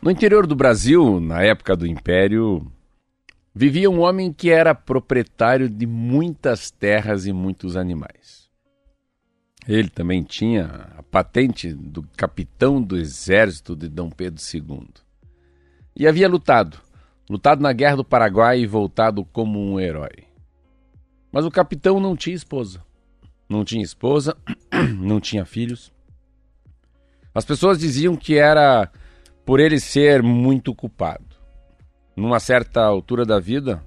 [0.00, 2.70] No interior do Brasil, na época do Império,
[3.52, 8.48] vivia um homem que era proprietário de muitas terras e muitos animais.
[9.66, 14.88] Ele também tinha a patente do capitão do exército de Dom Pedro II.
[15.96, 16.78] E havia lutado,
[17.28, 20.28] lutado na Guerra do Paraguai e voltado como um herói.
[21.32, 22.84] Mas o capitão não tinha esposa.
[23.48, 24.36] Não tinha esposa,
[24.96, 25.92] não tinha filhos.
[27.34, 28.90] As pessoas diziam que era
[29.48, 31.24] por ele ser muito culpado.
[32.14, 33.82] Numa certa altura da vida,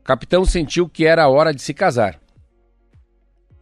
[0.00, 2.20] o capitão sentiu que era hora de se casar.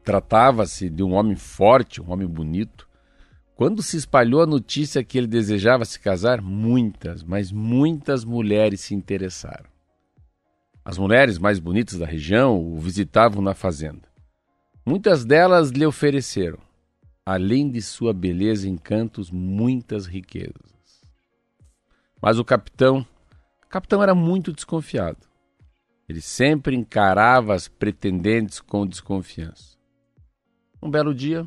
[0.03, 2.89] Tratava-se de um homem forte, um homem bonito.
[3.55, 8.95] Quando se espalhou a notícia que ele desejava se casar, muitas, mas muitas mulheres se
[8.95, 9.69] interessaram.
[10.83, 14.09] As mulheres mais bonitas da região o visitavam na fazenda.
[14.83, 16.59] Muitas delas lhe ofereceram,
[17.27, 20.78] além de sua beleza e encantos, muitas riquezas.
[22.21, 23.07] Mas o capitão
[23.69, 25.29] o capitão era muito desconfiado.
[26.09, 29.77] Ele sempre encarava as pretendentes com desconfiança.
[30.81, 31.47] Um belo dia,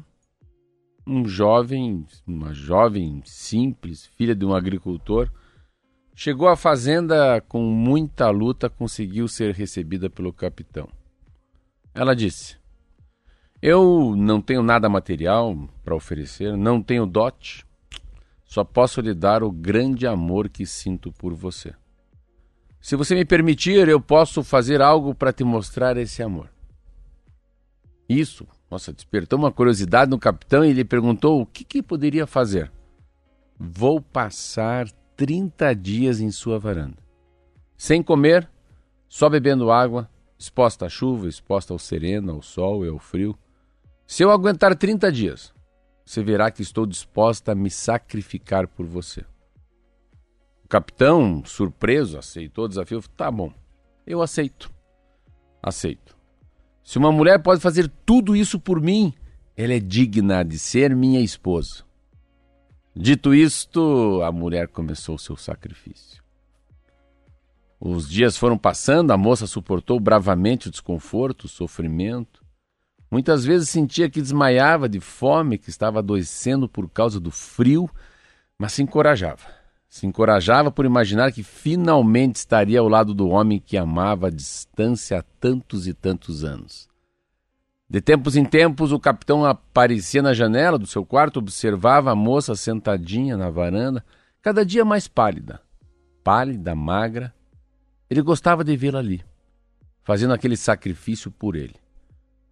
[1.05, 5.31] um jovem, uma jovem simples, filha de um agricultor,
[6.13, 10.87] chegou à fazenda com muita luta, conseguiu ser recebida pelo capitão.
[11.91, 12.55] Ela disse:
[13.59, 17.65] Eu não tenho nada material para oferecer, não tenho dote,
[18.51, 21.73] só posso lhe dar o grande amor que sinto por você.
[22.81, 26.49] Se você me permitir, eu posso fazer algo para te mostrar esse amor.
[28.09, 32.69] Isso, nossa, despertou uma curiosidade no capitão e ele perguntou o que, que poderia fazer.
[33.57, 34.85] Vou passar
[35.15, 36.97] 30 dias em sua varanda.
[37.77, 38.49] Sem comer,
[39.07, 43.33] só bebendo água, exposta à chuva, exposta ao sereno, ao sol e ao frio.
[44.05, 45.53] Se eu aguentar 30 dias,
[46.11, 49.23] você verá que estou disposta a me sacrificar por você
[50.71, 53.03] capitão, surpreso, aceitou o desafio.
[53.17, 53.51] Tá bom,
[54.07, 54.71] eu aceito.
[55.61, 56.15] Aceito.
[56.81, 59.13] Se uma mulher pode fazer tudo isso por mim,
[59.57, 61.83] ela é digna de ser minha esposa.
[62.95, 66.23] Dito isto, a mulher começou seu sacrifício.
[67.77, 72.40] Os dias foram passando, a moça suportou bravamente o desconforto, o sofrimento.
[73.11, 77.89] Muitas vezes sentia que desmaiava de fome, que estava adoecendo por causa do frio,
[78.57, 79.61] mas se encorajava
[79.91, 85.19] se encorajava por imaginar que finalmente estaria ao lado do homem que amava à distância
[85.19, 86.87] há tantos e tantos anos.
[87.89, 92.55] De tempos em tempos, o capitão aparecia na janela do seu quarto, observava a moça
[92.55, 94.01] sentadinha na varanda,
[94.41, 95.59] cada dia mais pálida.
[96.23, 97.33] Pálida, magra.
[98.09, 99.21] Ele gostava de vê-la ali,
[100.03, 101.75] fazendo aquele sacrifício por ele.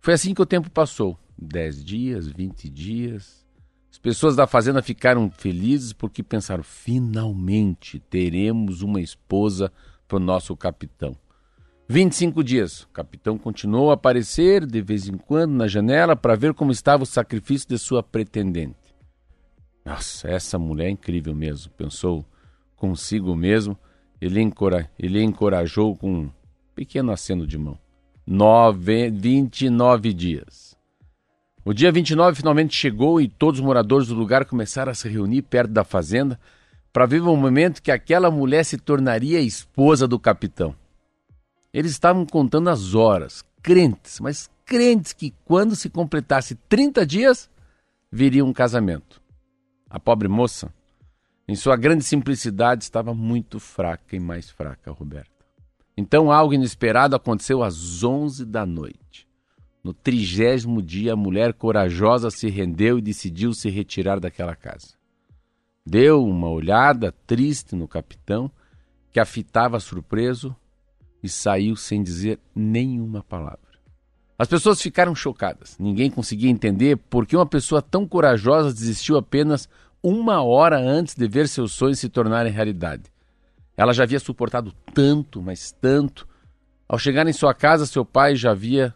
[0.02, 1.18] Foi assim que o tempo passou.
[1.38, 3.46] Dez dias, vinte dias,
[3.92, 9.72] as pessoas da fazenda ficaram felizes porque pensaram: finalmente teremos uma esposa
[10.08, 11.16] para o nosso capitão.
[11.88, 12.82] 25 dias.
[12.84, 17.02] O capitão continuou a aparecer de vez em quando na janela para ver como estava
[17.02, 18.78] o sacrifício de sua pretendente.
[19.84, 22.24] Nossa, essa mulher é incrível mesmo, pensou
[22.76, 23.76] consigo mesmo.
[24.22, 24.90] Ele, encora...
[25.00, 26.32] ele encorajou com um
[26.76, 27.78] pequeno aceno de mão.
[28.32, 29.10] Nove...
[29.10, 30.78] 29 dias.
[31.66, 35.42] O dia 29 finalmente chegou e todos os moradores do lugar começaram a se reunir
[35.42, 36.40] perto da fazenda
[36.94, 40.76] para ver o momento que aquela mulher se tornaria esposa do capitão.
[41.74, 47.50] Eles estavam contando as horas, crentes, mas crentes que quando se completasse 30 dias,
[48.12, 49.20] viria um casamento.
[49.90, 50.72] A pobre moça,
[51.48, 55.39] em sua grande simplicidade, estava muito fraca e mais fraca, Roberta.
[56.00, 59.28] Então algo inesperado aconteceu às 11 da noite.
[59.84, 64.94] No trigésimo dia, a mulher corajosa se rendeu e decidiu se retirar daquela casa.
[65.86, 68.50] Deu uma olhada triste no capitão,
[69.12, 70.56] que a fitava surpreso,
[71.22, 73.60] e saiu sem dizer nenhuma palavra.
[74.38, 75.76] As pessoas ficaram chocadas.
[75.78, 79.68] Ninguém conseguia entender por que uma pessoa tão corajosa desistiu apenas
[80.02, 83.12] uma hora antes de ver seus sonhos se tornarem realidade.
[83.80, 86.28] Ela já havia suportado tanto, mas tanto.
[86.86, 88.94] Ao chegar em sua casa, seu pai já havia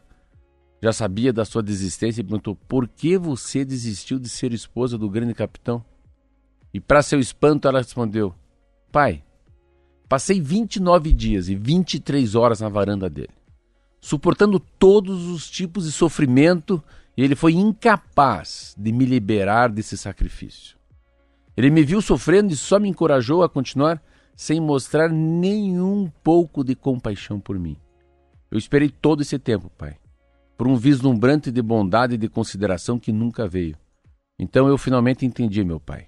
[0.82, 5.10] já sabia da sua desistência e perguntou: por que você desistiu de ser esposa do
[5.10, 5.86] grande capitão?
[6.74, 8.36] E, para seu espanto, ela respondeu:
[8.92, 9.24] Pai,
[10.10, 13.32] passei 29 dias e 23 horas na varanda dele,
[14.02, 16.84] suportando todos os tipos de sofrimento,
[17.16, 20.76] e ele foi incapaz de me liberar desse sacrifício.
[21.56, 24.04] Ele me viu sofrendo e só me encorajou a continuar
[24.36, 27.78] sem mostrar nenhum pouco de compaixão por mim.
[28.50, 29.98] Eu esperei todo esse tempo, pai
[30.58, 33.78] por um vislumbrante de bondade e de consideração que nunca veio.
[34.38, 36.08] Então eu finalmente entendi, meu pai.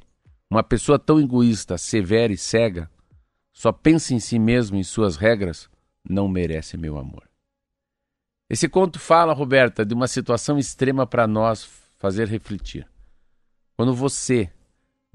[0.49, 2.89] Uma pessoa tão egoísta, severa e cega,
[3.51, 5.69] só pensa em si mesmo e em suas regras,
[6.07, 7.27] não merece meu amor.
[8.49, 11.65] Esse conto fala, Roberta, de uma situação extrema para nós
[11.97, 12.87] fazer refletir.
[13.75, 14.51] Quando você,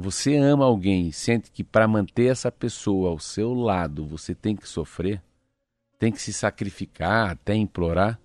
[0.00, 4.56] você ama alguém e sente que para manter essa pessoa ao seu lado você tem
[4.56, 5.23] que sofrer,
[5.99, 8.19] tem que se sacrificar, até implorar,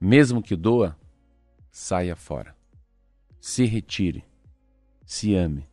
[0.00, 0.96] mesmo que doa,
[1.70, 2.56] saia fora.
[3.38, 4.24] Se retire.
[5.04, 5.68] Se ame.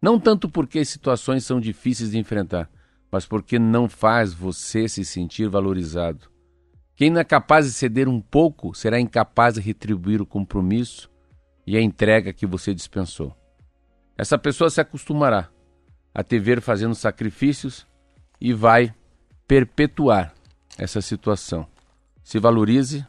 [0.00, 2.70] Não tanto porque situações são difíceis de enfrentar,
[3.10, 6.30] mas porque não faz você se sentir valorizado.
[6.94, 11.10] Quem não é capaz de ceder um pouco será incapaz de retribuir o compromisso
[11.66, 13.34] e a entrega que você dispensou.
[14.16, 15.48] Essa pessoa se acostumará
[16.14, 17.86] a te ver fazendo sacrifícios
[18.40, 18.94] e vai
[19.46, 20.34] perpetuar
[20.78, 21.66] essa situação.
[22.22, 23.06] Se valorize,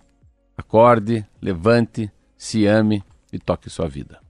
[0.58, 4.23] acorde, levante, se ame e toque sua vida.